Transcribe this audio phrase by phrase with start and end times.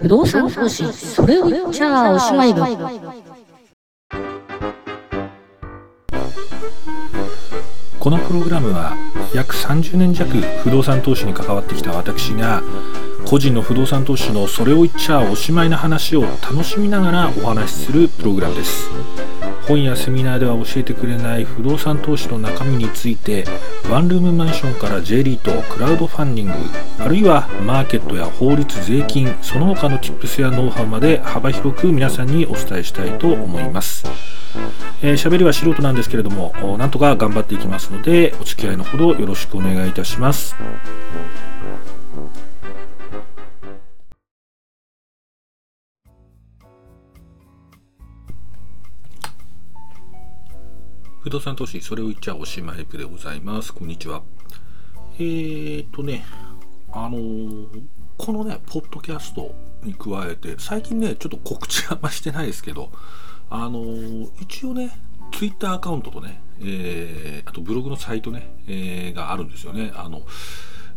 [0.00, 2.60] 不動産投資それを言っちゃおしまい部
[7.98, 8.96] このプログラムは
[9.34, 10.30] 約30年弱
[10.62, 12.62] 不動産投資に関わってきた私が
[13.26, 18.88] 個人の不動産投資のそれを言っちゃおしまいな話を楽しみながらお話しするプログラムです。
[19.68, 23.44] 本やセミナーでは教えてくれない不動産投資の中身について
[23.90, 26.52] ワンルームマンションから J リートクラウドファンディング
[26.98, 34.06] あるいはマーケットや法律税金その他の Tips やノウハウまで幅広く皆さんにお伝えしたいと思います。
[35.02, 40.56] えー、喋りは素人なんですけれどもなんとか頑張っていきますのでお付き合いのほどよろしくお願いいたします。
[51.20, 54.22] 不動産投資それを言っちゃおしまいでございますこんにちは
[55.14, 56.24] えーとね
[56.92, 57.82] あのー、
[58.16, 62.90] このねポッドキャストに加えて最近ねちょっと告知あんましてないですけど
[63.50, 64.92] あのー、一応ね
[65.32, 69.92] ツイッターアカウントとね、えー、あとブログのサイトね、えー、があるんですよね。
[69.94, 70.22] あの、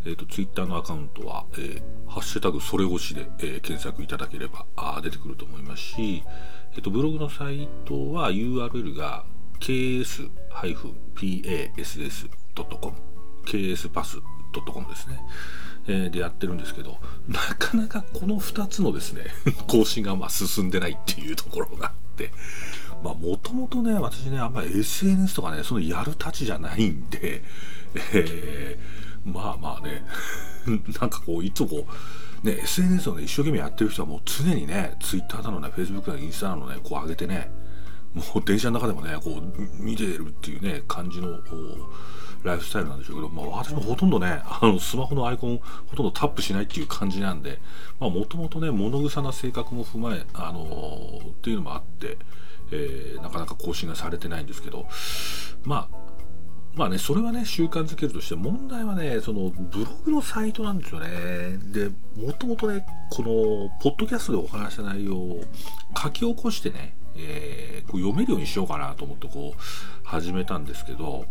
[0.04, 6.24] えっ、ー、と、ツイッターのアカウントは、えー、ハッシュタグそれ越しで、えー、検索いただければあ出てくると思いますし、
[6.74, 9.24] えっ、と、ブログのサイトは URL が
[9.62, 10.94] ks-pass.com
[13.46, 15.20] kspass.com ですね。
[15.88, 19.24] えー、でやってるんですけど、なかなかこの2つのですね、
[19.66, 22.30] 更新がま進んでないっていうところがあって、
[23.02, 27.42] まあもともとね、私ね、あんまり SNS とかね、そのやるたちじゃないんで、
[28.12, 30.04] えー、まあまあね、
[31.00, 31.86] なんかこう、いつもこ
[32.44, 37.50] う、ね、SNS をね、一生懸命やってる人はもう常にね、Twitter だのね、Facebook だのインスタだのね、こう上げてね、
[38.14, 41.38] もう電車の中でもね、こう見てるっていうね、感じの
[42.42, 47.58] ライフスタイルなんでしょうけど、まあ私もほとんどね、あのスマホのアイコンほとんどタップしないっていう感じなんで、
[47.98, 52.18] まあもともとね、物臭な性格も踏まえ、あのー、っていうのもあって、
[52.70, 54.86] えー、なかなか更新がされてないんですけど、
[55.64, 56.12] まあ、
[56.74, 61.58] まあね、それはね、習慣づけるとして、問題はね、そのブログのサイトなんですよね。
[61.70, 63.28] で、もともとね、この、
[63.82, 65.44] ポッドキャストでお話した内容を
[66.02, 69.60] 書き起こしてね、えー、こう読めるようにしようかなと思ってこう
[70.06, 71.26] 始めたんですけど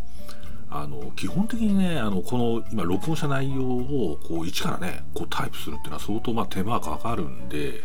[0.70, 7.84] あの基本的にねあのこの今録音した内容をこう一からねこうタイプするっていうのは相当まあ手間かかるんで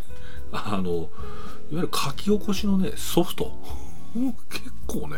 [0.52, 1.08] あのいわ
[1.72, 3.52] ゆる書き起こしのねソフト
[4.14, 5.16] 結構ね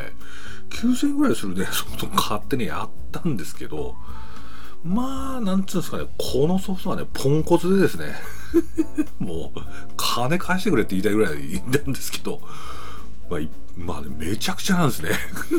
[0.71, 3.95] 9000円ぐらいするねソフト買ってねやったんですけど
[4.84, 8.15] まあなんつうんですかねこのソフトはねポンコツでですね。
[9.19, 9.61] もう
[9.97, 12.41] 金返してくれって言いたいぐらいなんですけど。
[13.28, 13.41] まあ、
[13.77, 15.11] まあ、ね、めちゃくちゃなんですね。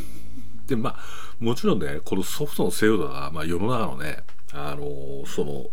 [0.68, 1.00] でまあ
[1.40, 5.70] もちろんねこのソフトの精度が、まあ、世の中のねあのー、その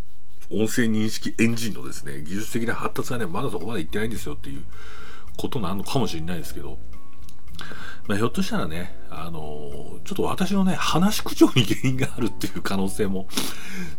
[0.51, 4.63] 音声認識エンジンのですね技術的な発達はねまだそこまでいってないんですよっていう
[5.37, 6.79] ことなのかもしれないですけど
[8.07, 13.27] まあ、ひょっとしたらね、あのー、ちょっと私のね、話し口調に原因があるっていう可能性も、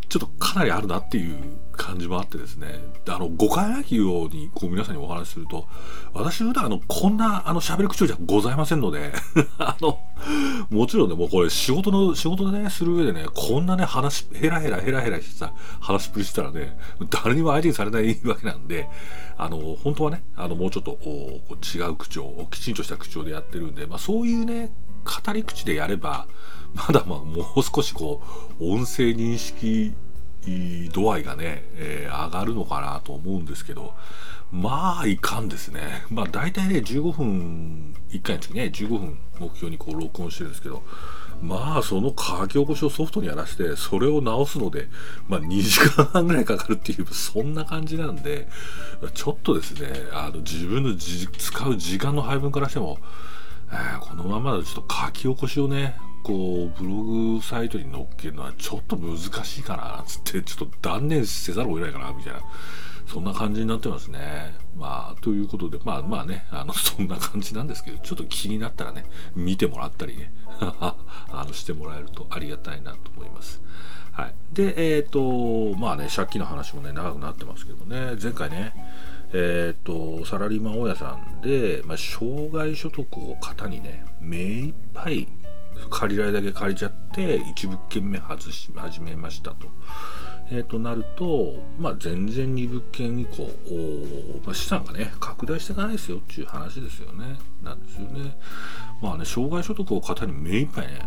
[0.09, 1.37] ちょっとかなりあるなっていう
[1.77, 5.65] 感じもあってですね、あの、誤解なきように、こう皆さんにお話しすると、
[6.13, 9.13] 私普段あの、こんな、あの、喋り口調じゃございませんので、
[9.57, 9.99] あの、
[10.69, 16.77] もちろんね、もうこれ仕事の、仕事でね、する上でね、こんなね、話、ヘラヘラヘラヘラしてさ、話っぷりしたらね、
[17.09, 18.89] 誰にも相手にされないわけなんで、
[19.37, 24.71] あの、本当はね、あの、もうちょっとこう、違う口調、きちんとした口調でやってるんで、まあ、そういうね
[25.07, 26.27] 語り口でやれば
[26.73, 28.21] まだまあもう少しこ
[28.59, 29.93] う音声認識
[30.93, 33.93] 度合いがね、えー、上がるのかなと思うんですけど
[34.51, 35.81] まあいかんですね。
[36.09, 40.83] まあ大体ね15分1回の時ね15分目標にこう録音してるんですけど
[41.41, 44.87] まあその書き起こしをソフトにやらしてそれを直すので
[45.27, 48.47] まあ2時間半ぐらいかかるっていうそんな感じなんで
[49.13, 52.99] ちょっとですねあの自分の使う時間の配分からしても
[53.71, 55.95] えー、このままだとちょっと書き起こしをね
[56.27, 62.41] こうブログサイトに載っけるのはちょっと難しいかなつってちょっと断念せざるを得ないかなみたいな
[63.05, 64.53] そんな感じになってますね。
[64.75, 69.05] まあということでまあまあねあのそんな感じなんですけどちょっと気になったらね
[69.37, 70.97] 見てもらったりね あ
[71.47, 73.61] のしてもらえるとありがたいなと思います。
[74.11, 78.73] はい、でえっ、ー、とまあね借金の話もね長くなってますけどね前回ね
[79.31, 85.29] えっ、ー、とサラリーマン大家さんで、まあ、障害所得を型にね目いっぱい
[85.89, 89.67] 借りられだけ借りちゃって1物件目外し始めましたと。
[90.49, 93.49] えー、となると、まあ、全然2物件以降、
[94.45, 98.37] まあ、資産がね拡大していかないですよっていう話ですよねなんですよね。
[99.01, 101.01] まあね障害所得を型に目いっぱいね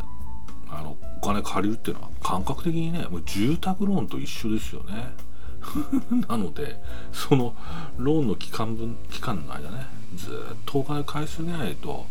[0.69, 5.15] あのお金借りるっていうのは感覚的にねもう住宅ローンと一緒ですよね。
[6.29, 6.81] なので
[7.13, 7.55] その
[7.99, 12.07] ローンの期間分期間の間ねずっとお金返しすぎないと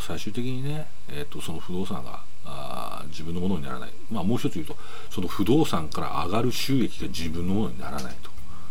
[0.00, 4.76] 最終的にね、えーと、その不動産があ自分のものにならない、まあ、もう一つ言うと
[5.10, 8.14] その不動産から上がる収益が自分のものにならない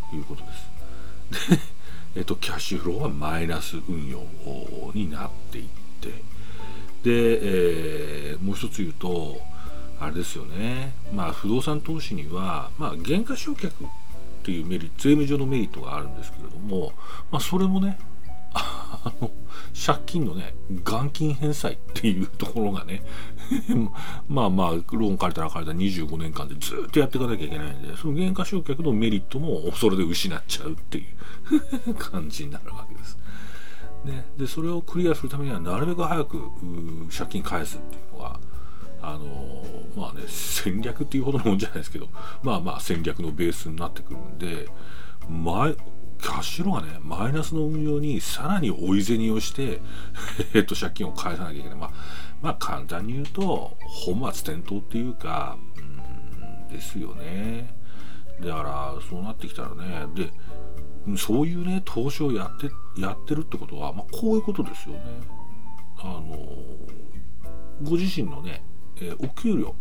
[0.10, 1.50] ということです。
[1.50, 1.60] で、
[2.16, 4.22] えーと、キャッシュフローはマイナス運用
[4.94, 6.10] になっていって。
[7.04, 9.40] で、えー、もう一つ言うと
[10.00, 13.72] あれですよね、まあ、不動産投資には、まあ、減価償却っ
[14.44, 16.94] ていうメリット税務上のメリットがあるんですけれども、
[17.32, 17.98] まあ、それもね
[19.04, 19.32] あの
[19.74, 23.04] 借金のね元金返済っていうところがね
[24.28, 31.04] まあまあローン借りたら借りた25年間でずっとやっていかなきゃいけないんでその減価償却のメリットもそれで失っちゃうってい
[31.88, 33.18] う 感じになるわけです。
[34.06, 36.40] ね、でそれをクリアするためにはなるべく早く
[37.16, 38.40] 借金返すっていうのが
[39.02, 39.66] あの
[39.96, 42.08] まあね戦略っていうほどのもんじゃないですけど
[42.42, 44.70] まあまあ戦略のベースになってくるんで
[45.30, 45.76] 前
[46.22, 49.82] キャッシュローがねマイナスの運用にさらに追い銭をして
[50.54, 51.78] えっと借金を返さなきゃいけない。
[51.78, 51.92] まあ
[52.42, 57.76] まあ簡単に言うと本末転倒っていうかうんですよね。
[58.42, 60.32] だからそうなってきたらねで
[61.18, 62.70] そういうね投資をやって
[63.00, 65.02] やってるってことは、まあ、こういうことですよね。
[66.00, 66.58] あの
[67.84, 68.64] ご自身のね
[69.02, 69.76] え、お給料、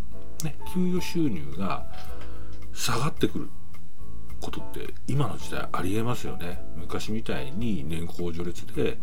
[0.44, 1.86] ね、給与収入が
[2.72, 3.50] 下がってくる。
[4.40, 6.60] ことって今の時代ありえますよね。
[6.76, 8.98] 昔みたいに年功序列で、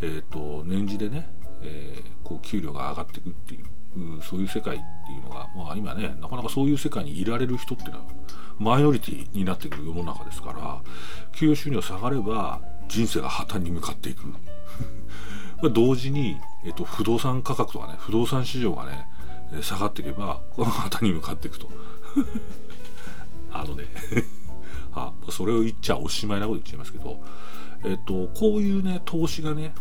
[0.00, 1.28] えーと、年次でね、
[1.62, 3.64] えー、こう給料が上がっていくっていう
[4.22, 8.04] そういう世界っていうのが、まあ、今ねなかなかそういう世界にいられる人っていうのは
[8.58, 10.80] マイノリティになってくる世の中ですから
[11.32, 14.22] 給与収入が下がれば人生が破綻に向かっていく。
[15.72, 19.06] 同時に、えっと、不動産価格とかね不動産市場がね
[19.62, 21.68] 下がっていけばこの旗に向かっていくと。
[23.52, 23.84] あのね。
[24.94, 27.20] あそれを言っちゃおしまいなこと言っちゃいますけど
[27.84, 29.74] えっとこういうね投資がね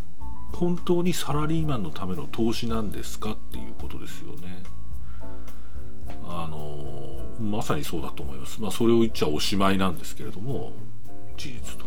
[0.53, 4.63] 本当にサラリーマンのための投資なんですかっていうことですよね。
[6.27, 8.61] あのまさにそうだと思います。
[8.61, 10.73] まあそれを言っちゃおしまいなんですけれども
[11.37, 11.85] 事実と。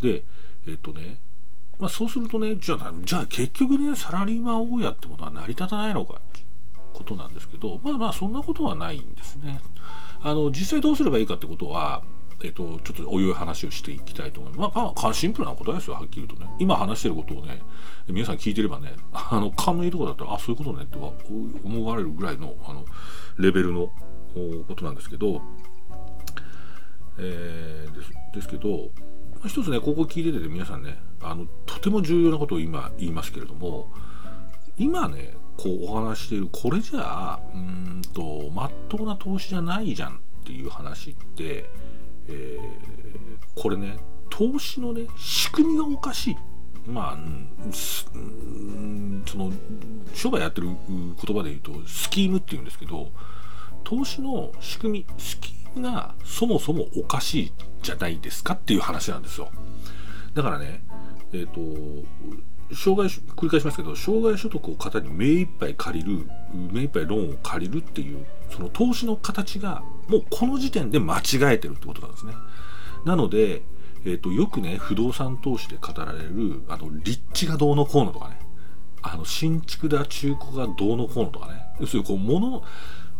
[0.00, 0.22] で
[0.66, 1.18] えっとね
[1.78, 6.20] まあそうするとねじゃあじゃあ結局ねサラリーマンをやってことは成り立たないのか。
[7.00, 9.60] ことなんですけどまあまあそんなことはないんですね。
[10.22, 12.02] あの実際どうすればいいかってことは
[12.42, 14.74] えっと、ちょっとおい話をしていきたいと思います。
[14.74, 16.46] まあ、まあ、シンプルな答えですよ、はっきりとね。
[16.58, 17.60] 今話してることをね、
[18.08, 20.96] 皆さん聞いてればね、あの、勘のいいとこだったら、あ、そういうことねって
[21.64, 22.86] 思われるぐらいの、あの、
[23.38, 23.90] レベルの
[24.66, 25.42] ことなんですけど、
[27.18, 28.90] えー、ですですけど、
[29.46, 33.92] 一つね、ここ聞いてて皆さんね、あの、とても重要なことを今言いますけれども、
[34.78, 36.48] 今ね、こうお話している。
[36.50, 41.68] これじゃあうんとまっとうな投資じゃないじゃんっていう話って、
[42.28, 43.98] えー、これね
[44.30, 46.36] 投資のね仕組みがおかしい。
[46.86, 47.52] まあ、うん、
[49.26, 49.52] その
[50.14, 53.10] 商売やってる言葉で言うとスキームっていうんですけど
[53.84, 57.52] 投資の仕組みスキームがそもそもおかしい
[57.82, 59.50] じゃないですかっていう話なんですよ。
[60.34, 60.82] だからね
[61.32, 61.60] えっ、ー、と
[62.74, 66.26] 障害繰り返しますけど障害所得を方に目いっぱい借りる
[66.72, 72.34] 目いっぱいローンを借りるっていうその投資の形がもうこの時点で間違えてるってことなんですね。
[73.04, 73.62] なので、
[74.04, 78.38] えーと、よくね不動産投資で語られるあの立地がどうのこうのとかね。
[79.02, 81.62] あの新築だ中古がどうのこうのとかね。
[81.80, 82.62] 要するにこう物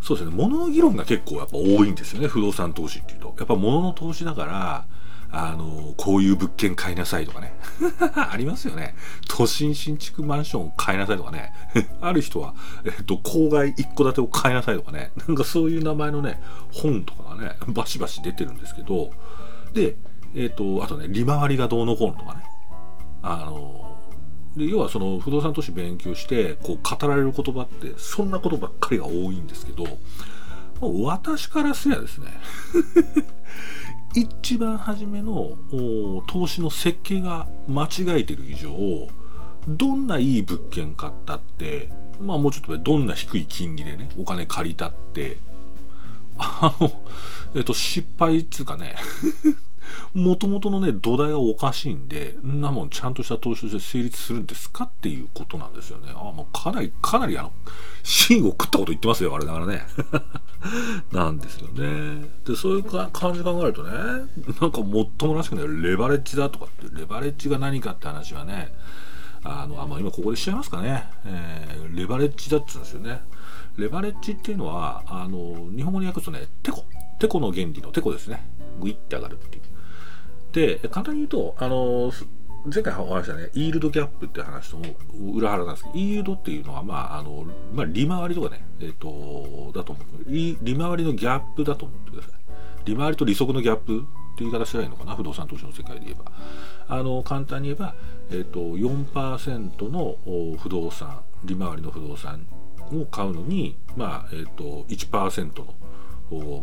[0.03, 3.35] そうですね物の議論が結構やっぱ多いんですよね不動産投資っていうと。
[3.39, 4.87] やっぱ物の投資だから
[5.33, 7.55] あの、こういう物件買いなさいとかね。
[8.15, 8.95] ありますよね。
[9.29, 11.53] 都心新築マンションを買いなさいとかね。
[12.01, 15.13] ある人は、えっと、郊外一戸建てを買いなさいとかね。
[15.29, 16.41] なんかそういう名前のね、
[16.73, 19.11] 本とかがね、バシバシ出てるんですけど、
[19.73, 19.97] で、
[20.35, 22.45] えっと、あとね、利回りがどうのこうのとかね。
[23.23, 23.91] あの、
[24.57, 29.87] で要はその不動産投資勉強してこう語られる言葉ってそんなことばっかりが多いんですけど
[30.81, 32.27] 私からすりゃですね
[34.14, 35.57] 一番初めの
[36.26, 39.09] 投資の設計が間違えてる以上
[39.69, 41.90] どんないい物件買ったって
[42.21, 45.38] まあもうちょっとどんな低い金利でねお金借りたって
[46.38, 46.90] あの
[47.55, 48.97] えっと失敗っつうかね
[50.14, 56.12] もともとのね土台がおかしいんでんなもんちゃんとした投資として成立するんですかっていうことなんですよね。
[56.14, 57.52] あもうかなりかなりあの
[58.02, 59.83] 芯を食ったこと言ってますよ我ながらね。
[61.12, 62.29] なんですよね。
[62.45, 63.90] で、そういう感じ考えるとね、
[64.61, 68.73] なんかもっともらしくね、レバレッジだとかって、レバレッジが何かって話はね、
[69.43, 73.23] あの、あまあ、今ここでしちゃいますかね、えー、レバレッジだって言うんですよね。
[73.76, 76.85] レバレッジっていうのは、あの、日本語に訳すとね、テコ、
[77.21, 78.43] テコの原理のテコですね
[78.81, 82.11] グイッて上がるっていうで簡単に言うとあの
[82.67, 84.79] 前回お話したねイールドギャップって話と
[85.35, 90.07] 裏腹なんですけどイールドっていうのはまああの、まあ、利回りとかねえっ、ー、とだと思う。
[90.26, 92.33] 利利回りのギャップだと思ってください。
[92.85, 96.33] 利回りと利息のギャップっていう言い方したらいいのかな不動産投資の世界で言えば。
[96.88, 97.95] あの簡単に言えば、
[98.31, 100.17] えっーと、4%の
[100.59, 102.45] 不動産利回りの不動産
[102.93, 105.75] を買うのに、まあえーと、1%の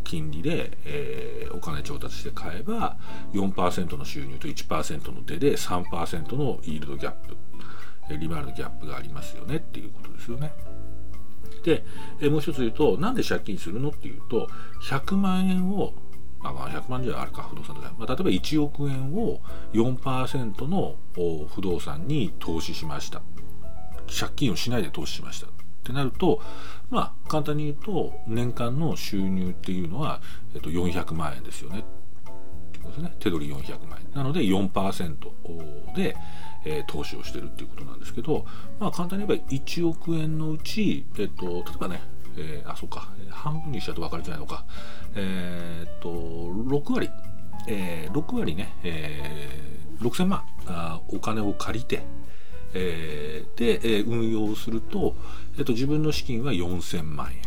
[0.03, 2.97] 金利で、えー、お金調達して買えば
[3.33, 7.35] 4%の収入と1%の出で3%のイールドギャップ。
[8.09, 9.57] え利回りのギャップがありますよね。
[9.57, 10.53] っていうことですよね。
[11.63, 11.83] で、
[12.21, 14.47] えもう一つ言うとなんで借金するのっていうと
[14.83, 15.93] 100万円を
[16.43, 19.41] あまあ100万じゃあるか不動産で、まあ、例えば1億円を
[19.73, 20.95] 4%の
[21.53, 23.21] 不動産に投資しました。
[24.07, 25.56] 借金をしないで投資しました。
[25.87, 26.41] ってなると
[26.89, 30.21] まあ簡単に言うと年間の収入っていうのは、
[30.53, 31.79] えっと、400万円ですよね。
[31.79, 31.83] っ
[32.73, 33.15] てことですね。
[33.19, 34.11] 手取り400万円。
[34.13, 36.17] なので4%で、
[36.65, 38.45] えー、投資をしてるっていうことなんですけど
[38.79, 42.01] まあ簡単に言えば1億円のうち、えっと、例えばね
[42.39, 43.09] えー、あそうか。
[43.31, 44.65] 半分にしちゃうと分かりづらいのか。
[45.15, 47.09] えー、っと6割、
[47.67, 50.43] えー、6割ね、えー、6000万。
[50.67, 52.03] あお金を借りて、
[52.73, 55.15] えー、で、えー、運用すると、
[55.57, 57.41] えー、と自分の資金は4000万円。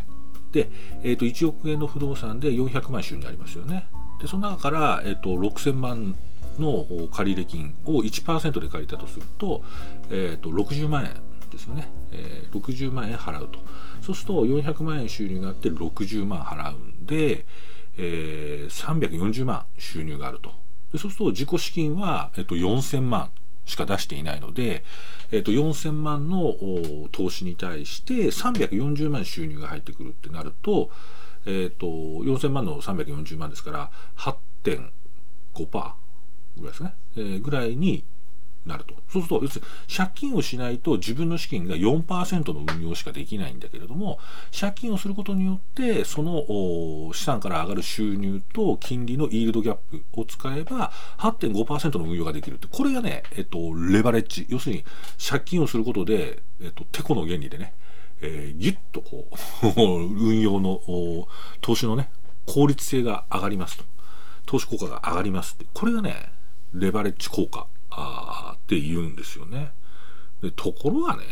[0.52, 0.68] で、
[1.02, 3.88] えー、と1億円の不動産で400万収入ありますよね。
[4.20, 6.14] でその中から、えー、と6000万
[6.58, 9.62] の借入金を1%で借りたとすると,、
[10.10, 11.14] えー、と60万円
[11.50, 13.58] ですよね、えー、60万円払うと。
[14.02, 17.44] そうすると400万円収入があって60万払うんで、
[17.96, 20.52] えー、340万収入があると。
[20.92, 23.30] でそうすると自己資金は、えっと、4000万
[23.64, 24.84] しか出していないので、
[25.32, 26.54] えっと、4000万の
[27.12, 30.90] 投資に対して340万収入が入ってくるってなると、
[31.46, 35.92] えっと、4000万の340万ですから8.5%
[36.58, 38.04] ぐらいですね、えー、ぐらいに
[38.66, 38.94] なると。
[39.08, 44.18] そうすると、要するに借金をしないと自分の資金が4%の運用しかできないんだけれども、
[44.58, 46.44] 借金をすることによって、その
[47.14, 54.46] 資産から上がる収入と金利のイールドギャップを使えば、8.5%の運用ができるって、これがね、えっと、レバレッジ。
[54.48, 54.84] 要するに、
[55.18, 57.72] 借金をすることで、えっと、テコの原理でね、
[58.20, 60.80] えー、ギュッとこう、 運用の、
[61.62, 62.10] 投資のね、
[62.46, 63.84] 効率性が上がりますと。
[64.44, 65.66] 投資効果が上がりますって。
[65.72, 66.30] これがね、
[66.74, 68.29] レバレッジ効果あ
[68.70, 69.72] って言うんですよね。
[70.40, 71.24] でところがね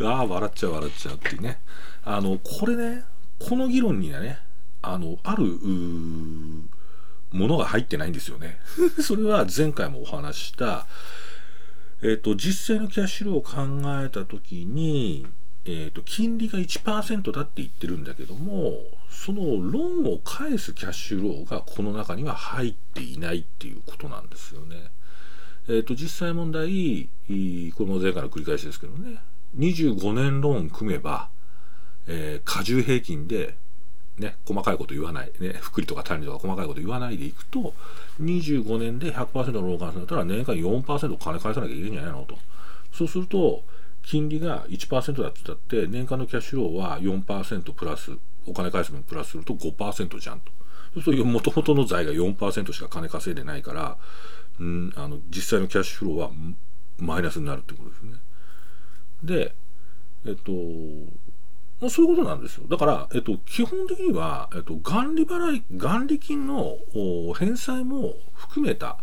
[0.00, 1.60] ああ笑っちゃう笑っちゃうっていうね
[2.02, 3.04] あのこれね
[3.38, 4.38] この議論にはね
[4.80, 8.58] あのあるものが入ってないんですよね。
[9.02, 10.86] それは前回もお話しした、
[12.00, 15.26] えっ、ー、と実際のキャッシュローを考えた時に、
[15.66, 24.90] えーと、金利が1%だって言ってるんだけどもそのローンを返すキャッシュローがこの中には入っていないっていうことなんですよね。
[25.70, 27.08] えーと、実際問題
[27.74, 29.18] これも前回の繰り返しですけどね。
[29.56, 31.28] 25年ローン組めば、
[32.08, 33.54] えー、加重平均で
[34.18, 37.72] ね、細かいこと言わない、ね、福利とか単利とか細かいこと言わないでいくと、
[38.20, 42.36] 25年で100%のローン換算だったら年間4%金返さなきゃいけないんじゃないのと。
[42.92, 43.62] そうすると、
[44.02, 48.10] 金利が1%だって言ったって年間のキャッシュローは4%プラス
[48.46, 50.50] お金返す分プラスすると5%じゃんと。
[50.94, 53.96] そうするともともとの財が4%しか金稼いでないから
[54.64, 56.30] んあの実際のキャッシュフローは
[56.98, 58.12] マイナスになるってことですね
[59.22, 59.54] で
[60.26, 60.52] えっと
[61.80, 62.66] まあ、そういうことなんですよ。
[62.68, 66.76] だから、えっと、基本的には、えっと、元利払い、元利金の
[67.34, 68.98] 返済も含めた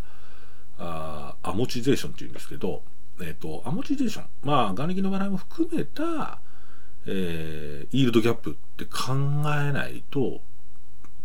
[0.77, 2.83] あアモチゼーションっていうんですけど、
[3.19, 6.39] えっ、と、アモチゼーション、まあ、眼力の払いも含めた、
[7.07, 10.41] えー、イールドギャップって考えないと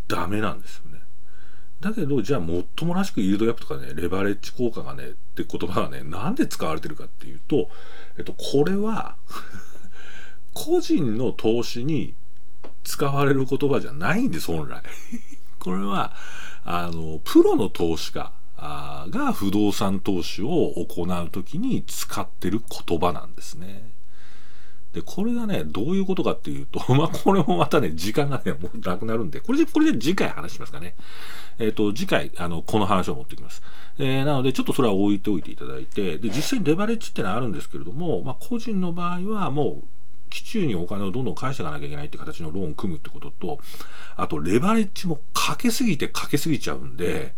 [0.09, 1.02] ダメなんですよね。
[1.83, 7.69] だけど、じゃあ、もっともらしくイールドギャップとかね、レバレッジ効果がね、って言葉がね、なんで使われてるかっていうと、
[8.17, 9.17] えっと、これは
[10.55, 12.15] 個人の投資に
[12.85, 14.83] 使われる言葉じゃないんです、本来。
[15.59, 16.15] これは、
[16.65, 18.33] あの、プロの投資家、
[19.11, 23.83] が不動産投資を行う時に使ってる言葉なんですね。
[24.93, 30.95] で、これがね、どういうことかっていうと、 まあ、これもまたね、時間がね、もうなくなるんで、これで、これで次回話しますかね。
[31.59, 33.63] えっ、ー、と、次回、あの、この話を持ってきます。
[33.99, 39.85] えー、なので、ちょっとそれは置いておいていただいて、で、実際にレバレッジってのはあるんですけれども、まあ、個人の場合はもう、
[40.29, 43.59] 基中にお金をどんどん返していかなきゃいけないって形のローンを組むってことと、
[44.17, 47.35] あと、レバレッジもかけすぎてかけすぎちゃうんで、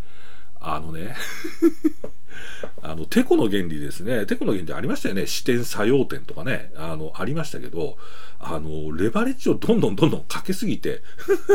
[0.66, 1.14] あのね
[2.82, 4.26] あの、テコの原理ですね。
[4.26, 5.26] テコの原理ありましたよね。
[5.26, 6.72] 視点作用点とかね。
[6.76, 7.96] あの、ありましたけど、
[8.38, 11.02] あの、レバレッジをどんどんどんどんかけすぎて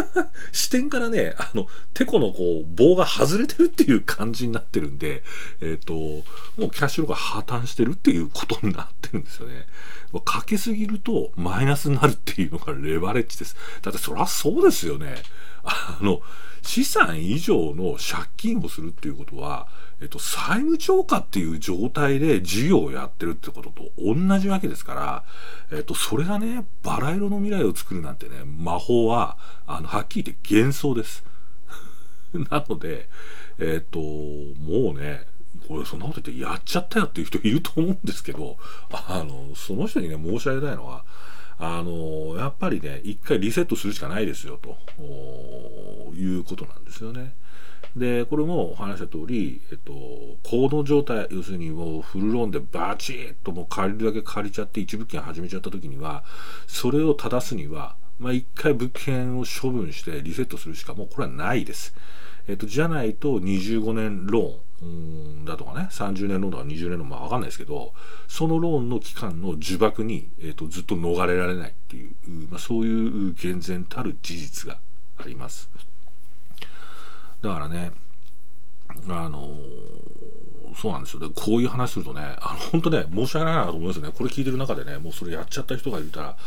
[0.52, 5.24] 視点からね、あの、テコのこう、棒が外れてるっていう感じになってるんで、
[5.62, 5.94] えっ、ー、と、
[6.60, 9.68] もうキャッシュローが破綻してるっていうことになってるんですよね。
[10.26, 13.56] かけすぎるとマイナスになるっていうのがレバレッジです。
[13.84, 15.18] だってそりゃそうですよね。
[15.64, 16.22] あの、
[16.62, 19.68] 資産以上の借金をするっていうことは、
[20.02, 25.24] えっと、債務超過っていう状態で事業をやってるってことと同じわけですから、
[25.72, 29.38] えっと、それがね、バラ色の未来を作るなんてね、魔法は、
[29.68, 31.24] あの、はっきり言って幻想です。
[32.34, 33.10] なので、
[33.58, 35.26] えっと、もうね、
[35.68, 38.58] これそんなこと言ってやっちゃったよっていう人いると思うんですけど、
[38.92, 41.04] あの、その人にね、申し上げたいのは、
[41.60, 44.78] あの、やっぱりね、一回リセットするしかないですよ、と
[46.16, 47.36] いうことなんですよね。
[47.96, 49.92] で、これもお話した通り、えっと、
[50.44, 56.24] 行動状態、要するにもうフルローンでバチッともう借りるだけ借りちゃって一物件始めちゃった時には、
[56.66, 61.94] それを正すには、まあ一回物件を処分してリセットするしかもうこれはないです。
[62.50, 67.94] えっと、じゃないと25年ローンだとかね、30年ローンとか20年ローン、まあわかんないですけど、
[68.28, 72.12] そのローンの期間の呪縛に、えっと、ずっと逃れられないっていう、
[72.50, 74.80] まあそういう厳然たる事実が
[75.20, 75.70] あります。
[77.44, 77.92] だからね、
[79.08, 79.56] あの
[80.76, 81.20] そうなんですよ。
[81.20, 84.12] で、こういう話するとね、あの、本当ね、申し訳ないなと思いますよね。
[84.18, 86.38] これ聞いてる中でね、もうそれやっちゃった人がいたら、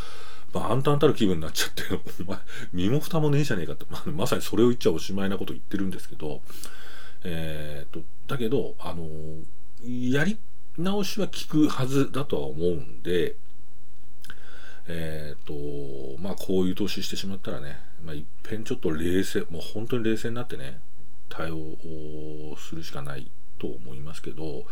[0.52, 1.82] まあ、あんたる気分になっちゃって、
[2.22, 2.38] お前、
[2.72, 6.42] 身も蓋もねえじゃねえかって、まあ、まさにそれを言っちゃおしまいなこと言ってるんですけど、
[7.24, 9.08] えー、と、だけど、あの
[9.84, 10.38] やり
[10.78, 13.36] 直しは効くはずだとは思うんで、
[14.88, 15.52] えっ、と、
[16.20, 20.80] まあ、こういう投資してしまったらね、まあ、いっぺんちょっと冷静、もう本当に冷静になってね、
[21.28, 24.64] 対応するしかないと思いますけど、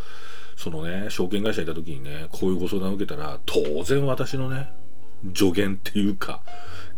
[0.57, 4.69] そのね、証券会社いた時にね、こういうご相談を受けたら、当然私のね、
[5.33, 6.41] 助言っていうか、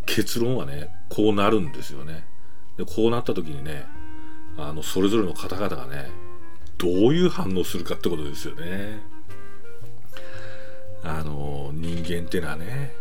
[0.05, 2.25] 結論はね、こうなるんですよね。
[2.77, 3.85] で、こうなった時にね、
[4.57, 6.09] あの、それぞれの方々がね、
[6.77, 9.01] どういう反応するかってことですよね。
[11.03, 12.93] あの、人間ってのはね、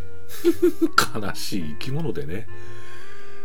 [1.15, 2.47] 悲しい生き物でね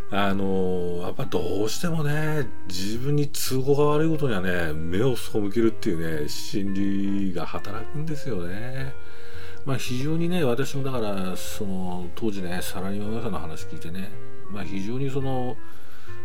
[0.10, 8.94] あのやっぱどうしてもね自分に都合が悪いことにはね目を背けるっていうね心理が働くんですよね。
[9.68, 14.10] まあ非常にね私もだからその当時ねサラリーマン皆さんの話聞いてね
[14.50, 15.58] まあ非常にその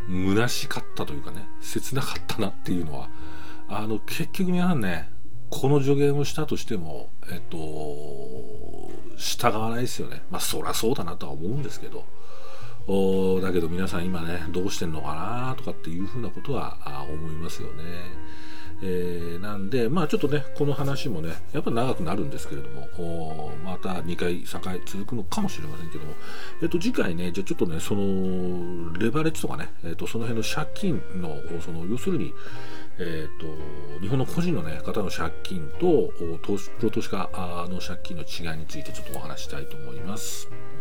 [0.08, 3.08] 虚しかったというかね切なかったなっていうのは
[3.68, 5.10] あの結局皆さんね
[5.50, 7.58] この助言をしたとしてもえっと
[9.16, 12.04] 従わないですよねまあそりゃそうだなとは思うんですけど
[12.86, 16.78] おだけど皆さん今ねどうしてんのかなとかっていうふうなことは
[17.10, 17.82] 思いますよね。
[18.84, 26.14] えー、なんで、まあちょっとね、この話もね、やっぱ長くなるんですけれども、また2回、3回続くのかもしれませんけども、
[26.62, 32.34] えっ、と、次回ね、じゃちょっとね、その、レバレッジとかね、えっ、と、その辺の借金の、その、要するに、
[32.98, 37.30] えっ、と、日本の個人のね、方の借金と、投資プロ投資家
[37.70, 40.71] の借金の違いについてちょっとお話したいと思います。